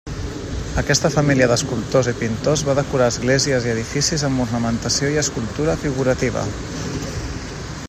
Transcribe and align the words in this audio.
Aquesta 0.81 1.11
família 1.15 1.47
d'escultors 1.51 2.09
i 2.11 2.13
pintors 2.21 2.63
va 2.69 2.75
decorar 2.79 3.11
esglésies 3.13 3.69
i 3.69 3.73
edificis 3.75 4.25
amb 4.31 4.45
ornamentació 4.47 5.13
i 5.17 5.23
escultura 5.25 5.77
figurativa. 5.87 6.49